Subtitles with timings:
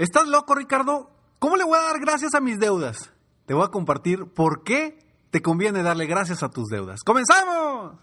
[0.00, 1.10] ¿Estás loco, Ricardo?
[1.38, 3.10] ¿Cómo le voy a dar gracias a mis deudas?
[3.44, 4.98] Te voy a compartir por qué
[5.30, 7.00] te conviene darle gracias a tus deudas.
[7.04, 7.96] ¡Comenzamos!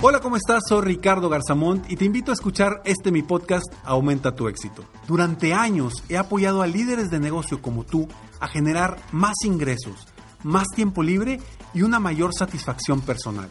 [0.00, 0.62] Hola, ¿cómo estás?
[0.68, 4.84] Soy Ricardo Garzamont y te invito a escuchar este mi podcast Aumenta tu éxito.
[5.08, 8.06] Durante años he apoyado a líderes de negocio como tú
[8.38, 10.06] a generar más ingresos,
[10.44, 11.40] más tiempo libre
[11.74, 13.50] y una mayor satisfacción personal.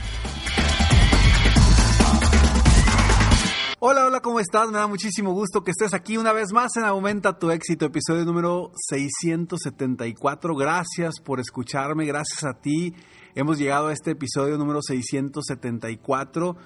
[3.83, 4.69] Hola, hola, ¿cómo estás?
[4.69, 8.25] Me da muchísimo gusto que estés aquí una vez más en Aumenta tu éxito, episodio
[8.25, 10.55] número 674.
[10.55, 12.93] Gracias por escucharme, gracias a ti.
[13.33, 16.57] Hemos llegado a este episodio número 674,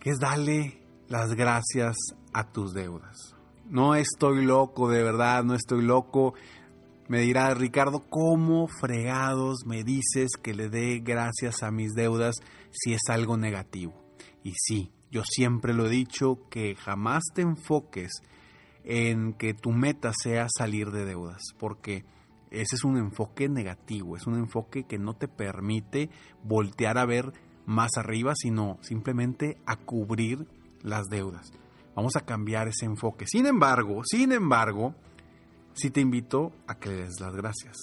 [0.00, 1.94] que es darle las gracias
[2.32, 3.34] a tus deudas.
[3.66, 6.32] No estoy loco, de verdad, no estoy loco.
[7.08, 12.36] Me dirá Ricardo, ¿cómo fregados me dices que le dé gracias a mis deudas
[12.70, 14.05] si es algo negativo?
[14.42, 18.10] Y sí, yo siempre lo he dicho que jamás te enfoques
[18.84, 22.04] en que tu meta sea salir de deudas, porque
[22.50, 26.10] ese es un enfoque negativo, es un enfoque que no te permite
[26.44, 27.32] voltear a ver
[27.66, 30.46] más arriba, sino simplemente a cubrir
[30.82, 31.52] las deudas.
[31.96, 33.26] Vamos a cambiar ese enfoque.
[33.26, 34.94] Sin embargo, sin embargo,
[35.74, 37.76] sí te invito a que le des las gracias.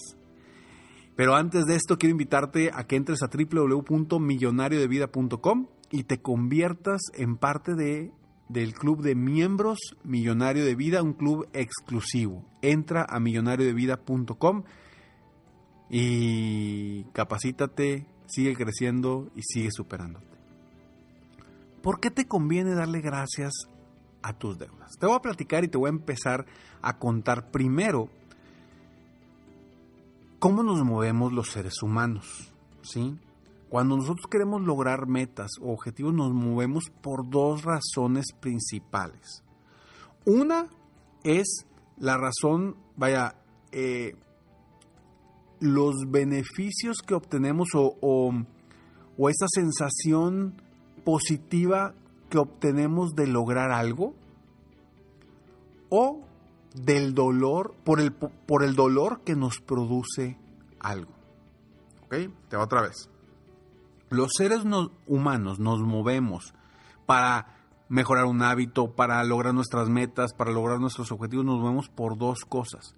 [1.15, 7.37] Pero antes de esto, quiero invitarte a que entres a www.millonariodevida.com y te conviertas en
[7.37, 8.11] parte de,
[8.49, 12.43] del club de miembros Millonario de Vida, un club exclusivo.
[12.63, 14.63] Entra a millonariodevida.com
[15.91, 20.35] y capacítate, sigue creciendo y sigue superándote.
[21.83, 23.53] ¿Por qué te conviene darle gracias
[24.23, 24.97] a tus deudas.
[24.97, 26.47] Te voy a platicar y te voy a empezar
[26.81, 28.09] a contar primero
[30.39, 32.51] cómo nos movemos los seres humanos,
[32.81, 33.19] ¿sí?
[33.73, 39.43] Cuando nosotros queremos lograr metas o objetivos nos movemos por dos razones principales.
[40.25, 40.67] Una
[41.23, 41.65] es
[41.97, 43.33] la razón, vaya,
[43.71, 44.11] eh,
[45.59, 50.61] los beneficios que obtenemos o, o, esa sensación
[51.03, 51.95] positiva
[52.29, 54.13] que obtenemos de lograr algo
[55.89, 56.21] o
[56.75, 60.37] del dolor, por el, por el dolor que nos produce
[60.79, 61.11] algo.
[62.03, 62.13] ¿Ok?
[62.49, 63.09] Te va otra vez.
[64.13, 64.63] Los seres
[65.07, 66.53] humanos nos movemos
[67.05, 67.57] para
[67.89, 72.45] mejorar un hábito, para lograr nuestras metas, para lograr nuestros objetivos, nos movemos por dos
[72.47, 72.95] cosas.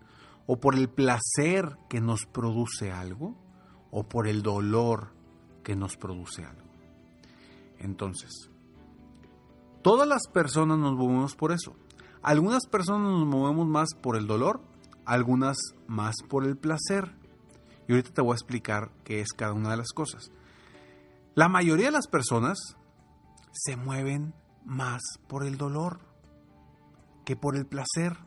[0.48, 3.36] O por el placer que nos produce algo,
[3.92, 5.14] o por el dolor
[5.64, 6.70] que nos produce algo.
[7.80, 8.50] Entonces,
[9.86, 11.76] Todas las personas nos movemos por eso.
[12.24, 14.60] Algunas personas nos movemos más por el dolor,
[15.06, 17.16] algunas más por el placer.
[17.88, 20.32] Y ahorita te voy a explicar qué es cada una de las cosas.
[21.36, 22.78] La mayoría de las personas
[23.52, 26.00] se mueven más por el dolor
[27.26, 28.18] que por el placer.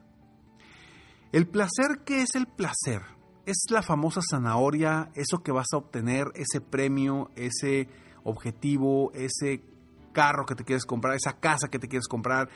[1.33, 3.01] El placer, ¿qué es el placer?
[3.47, 7.89] Es la famosa zanahoria, eso que vas a obtener, ese premio, ese
[8.25, 9.65] objetivo, ese
[10.13, 12.51] carro que te quieres comprar, esa casa que te quieres comprar,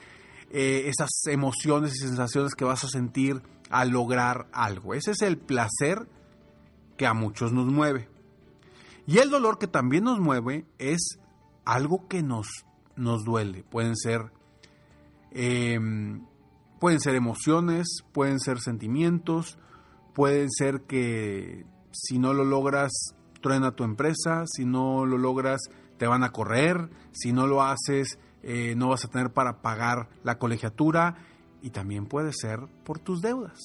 [0.51, 3.41] eh, esas emociones y sensaciones que vas a sentir
[3.71, 4.93] al lograr algo.
[4.93, 6.07] Ese es el placer
[6.99, 8.12] que a muchos nos mueve.
[9.07, 11.19] Y el dolor que también nos mueve es
[11.65, 12.47] algo que nos,
[12.97, 13.65] nos duele.
[13.65, 14.33] Pueden ser,
[15.31, 16.25] em,
[16.79, 19.59] pueden ser emociones, pueden ser sentimientos,
[20.15, 22.93] pueden ser que si no lo logras,
[23.41, 25.61] truena tu empresa, si no lo logras,
[25.99, 30.09] te van a correr, si no lo haces eh, no vas a tener para pagar
[30.25, 31.17] la colegiatura
[31.63, 33.59] y también puede ser por tus deudas.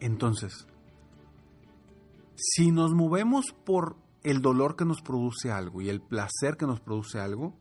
[0.00, 0.66] Entonces,
[2.36, 6.80] si nos movemos por el dolor que nos produce algo y el placer que nos
[6.80, 7.54] produce algo,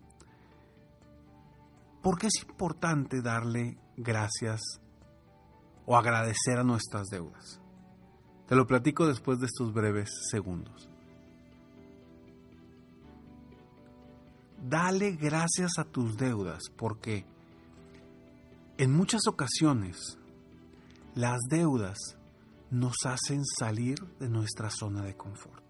[2.01, 4.61] ¿por qué es importante darle gracias
[5.85, 7.59] o agradecer a nuestras deudas?
[8.47, 10.89] Te lo platico después de estos breves segundos.
[14.63, 17.25] dale gracias a tus deudas, porque
[18.77, 20.17] en muchas ocasiones
[21.15, 21.97] las deudas
[22.73, 25.63] nos hacen salir de nuestra zona de confort.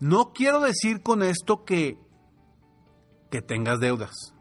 [0.00, 1.98] No quiero decir con esto que,
[3.30, 4.32] que tengas deudas.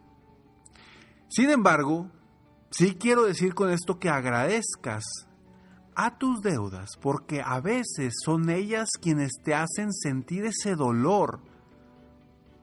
[1.27, 2.11] Sin embargo,
[2.69, 5.03] sí quiero decir con esto que agradezcas
[5.95, 11.41] a tus deudas porque a veces son ellas quienes te hacen sentir ese dolor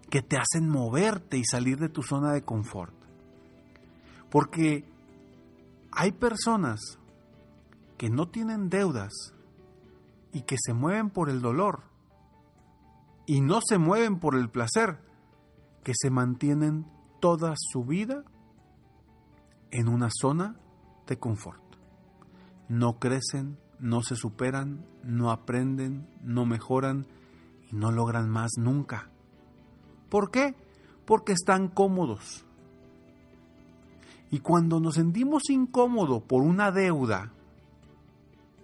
[0.08, 2.94] que te hacen moverte y salir de tu zona de confort.
[4.30, 4.84] Porque
[5.90, 6.98] hay personas
[7.96, 9.12] que no tienen deudas
[10.32, 11.82] y que se mueven por el dolor
[13.26, 14.99] y no se mueven por el placer,
[15.82, 16.87] que se mantienen
[17.20, 18.25] toda su vida
[19.70, 20.56] en una zona
[21.06, 21.62] de confort.
[22.69, 27.06] No crecen, no se superan, no aprenden, no mejoran
[27.70, 29.11] y no logran más nunca.
[30.08, 30.55] ¿Por qué?
[31.05, 32.44] Porque están cómodos.
[34.31, 37.32] Y cuando nos sentimos incómodos por una deuda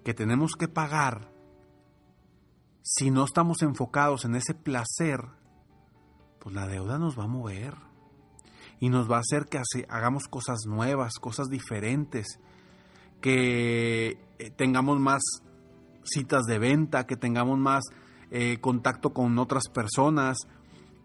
[0.03, 1.31] que tenemos que pagar,
[2.81, 5.21] si no estamos enfocados en ese placer,
[6.39, 7.75] pues la deuda nos va a mover
[8.79, 12.39] y nos va a hacer que hagamos cosas nuevas, cosas diferentes,
[13.21, 15.21] que eh, tengamos más
[16.03, 17.83] citas de venta, que tengamos más
[18.31, 20.47] eh, contacto con otras personas,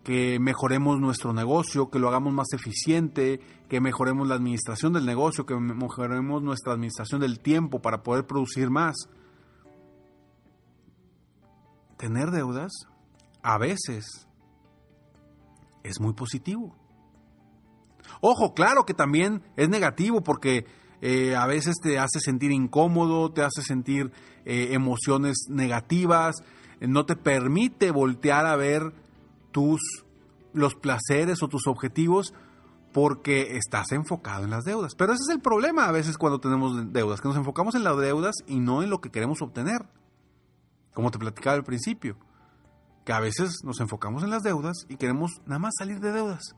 [0.06, 5.46] que mejoremos nuestro negocio, que lo hagamos más eficiente, que mejoremos la administración del negocio,
[5.46, 8.94] que mejoremos nuestra administración del tiempo para poder producir más.
[11.96, 12.70] Tener deudas
[13.42, 14.28] a veces
[15.82, 16.76] es muy positivo.
[18.20, 20.66] Ojo, claro que también es negativo porque
[21.00, 24.12] eh, a veces te hace sentir incómodo, te hace sentir
[24.44, 26.36] eh, emociones negativas,
[26.78, 28.92] no te permite voltear a ver
[29.56, 30.04] tus
[30.52, 32.34] los placeres o tus objetivos
[32.92, 34.94] porque estás enfocado en las deudas.
[34.94, 37.96] Pero ese es el problema a veces cuando tenemos deudas, que nos enfocamos en las
[37.96, 39.86] deudas y no en lo que queremos obtener.
[40.92, 42.18] Como te platicaba al principio,
[43.06, 46.54] que a veces nos enfocamos en las deudas y queremos nada más salir de deudas.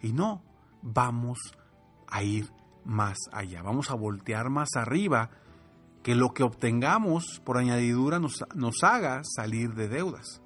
[0.00, 0.44] Y no,
[0.80, 1.40] vamos
[2.06, 2.52] a ir
[2.84, 5.30] más allá, vamos a voltear más arriba,
[6.04, 10.40] que lo que obtengamos por añadidura nos, nos haga salir de deudas.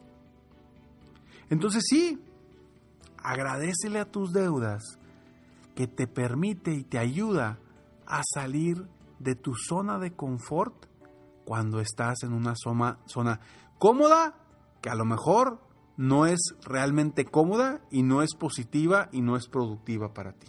[1.51, 2.23] Entonces sí,
[3.23, 4.83] agradecele a tus deudas
[5.75, 7.59] que te permite y te ayuda
[8.07, 8.87] a salir
[9.19, 10.87] de tu zona de confort
[11.45, 13.41] cuando estás en una zona, zona
[13.79, 14.35] cómoda
[14.81, 15.61] que a lo mejor
[15.97, 20.49] no es realmente cómoda y no es positiva y no es productiva para ti.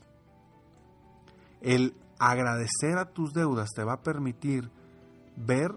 [1.62, 4.70] El agradecer a tus deudas te va a permitir
[5.36, 5.72] ver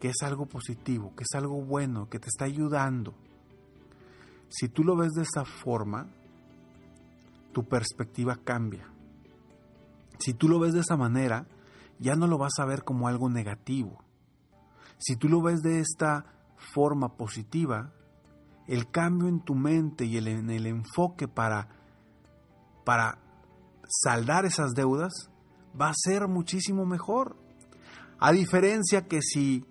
[0.00, 3.14] que es algo positivo, que es algo bueno, que te está ayudando
[4.48, 6.08] si tú lo ves de esa forma,
[7.52, 8.88] tu perspectiva cambia.
[10.18, 11.46] Si tú lo ves de esa manera,
[11.98, 14.04] ya no lo vas a ver como algo negativo.
[14.98, 16.26] Si tú lo ves de esta
[16.56, 17.92] forma positiva,
[18.66, 21.68] el cambio en tu mente y el, en el enfoque para,
[22.84, 23.18] para
[23.88, 25.12] saldar esas deudas
[25.78, 27.36] va a ser muchísimo mejor.
[28.18, 29.64] A diferencia que si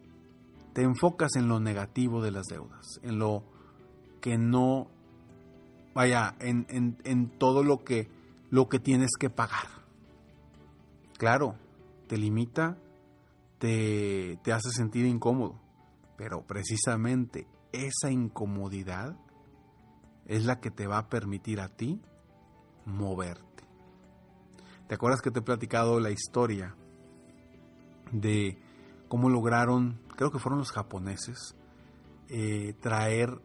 [0.74, 3.44] te enfocas en lo negativo de las deudas, en lo
[4.26, 4.88] que no
[5.94, 6.66] vaya en,
[7.04, 8.10] en, todo lo que,
[8.50, 9.68] lo que tienes que pagar.
[11.20, 11.54] Claro,
[12.08, 12.76] te limita,
[13.60, 15.62] te, te hace sentir incómodo,
[16.18, 19.16] pero precisamente esa incomodidad
[20.26, 22.02] es la que te va a permitir a ti
[22.84, 23.64] moverte.
[24.88, 26.76] ¿Te acuerdas que te he platicado la historia
[28.12, 28.58] de
[29.08, 31.56] cómo lograron, creo que fueron los japoneses,
[32.28, 33.40] eh, traer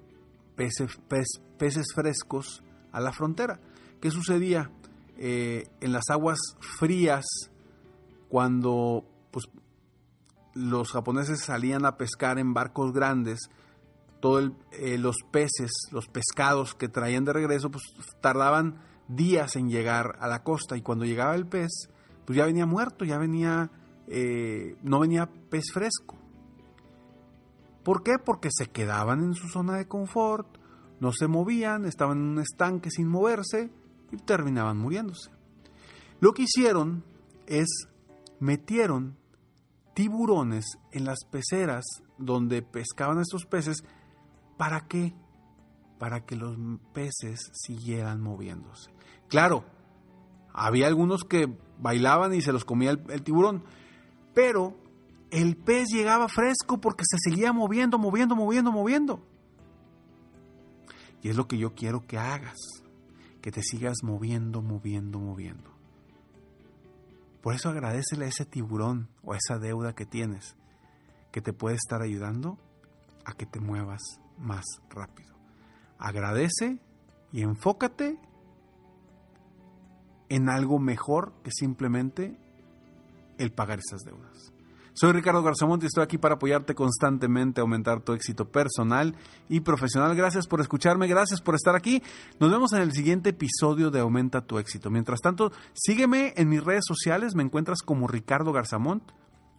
[1.58, 2.62] peces, frescos
[2.92, 3.60] a la frontera.
[4.00, 4.70] ¿Qué sucedía?
[5.16, 6.38] Eh, en las aguas
[6.78, 7.26] frías,
[8.28, 9.46] cuando pues,
[10.54, 13.50] los japoneses salían a pescar en barcos grandes,
[14.20, 17.84] todos eh, los peces, los pescados que traían de regreso, pues
[18.20, 21.88] tardaban días en llegar a la costa y cuando llegaba el pez,
[22.24, 23.70] pues ya venía muerto, ya venía,
[24.06, 26.19] eh, no venía pez fresco.
[27.82, 28.18] ¿Por qué?
[28.18, 30.46] Porque se quedaban en su zona de confort,
[31.00, 33.70] no se movían, estaban en un estanque sin moverse
[34.12, 35.30] y terminaban muriéndose.
[36.20, 37.04] Lo que hicieron
[37.46, 37.88] es
[38.38, 39.16] metieron
[39.94, 41.84] tiburones en las peceras
[42.18, 43.82] donde pescaban estos peces.
[44.58, 45.14] ¿Para qué?
[45.98, 46.56] Para que los
[46.92, 48.90] peces siguieran moviéndose.
[49.28, 49.64] Claro,
[50.52, 53.64] había algunos que bailaban y se los comía el, el tiburón,
[54.34, 54.76] pero
[55.30, 59.22] el pez llegaba fresco porque se seguía moviendo, moviendo, moviendo, moviendo.
[61.22, 62.56] Y es lo que yo quiero que hagas,
[63.40, 65.70] que te sigas moviendo, moviendo, moviendo.
[67.42, 70.56] Por eso agradecele a ese tiburón o a esa deuda que tienes,
[71.32, 72.58] que te puede estar ayudando
[73.24, 74.00] a que te muevas
[74.38, 75.34] más rápido.
[75.98, 76.80] Agradece
[77.32, 78.18] y enfócate
[80.28, 82.36] en algo mejor que simplemente
[83.38, 84.52] el pagar esas deudas.
[84.92, 89.14] Soy Ricardo Garzamont y estoy aquí para apoyarte constantemente a aumentar tu éxito personal
[89.48, 90.14] y profesional.
[90.16, 92.02] Gracias por escucharme, gracias por estar aquí.
[92.38, 94.90] Nos vemos en el siguiente episodio de Aumenta tu éxito.
[94.90, 99.02] Mientras tanto, sígueme en mis redes sociales, me encuentras como Ricardo Garzamont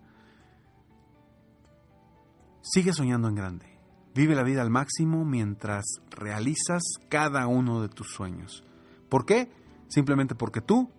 [2.63, 3.67] Sigue soñando en grande.
[4.15, 8.65] Vive la vida al máximo mientras realizas cada uno de tus sueños.
[9.09, 9.49] ¿Por qué?
[9.89, 10.91] Simplemente porque tú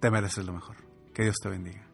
[0.00, 0.76] te mereces lo mejor.
[1.14, 1.87] Que Dios te bendiga.